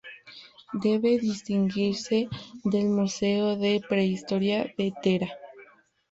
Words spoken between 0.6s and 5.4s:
Debe distinguirse del Museo de Prehistoria de Thera.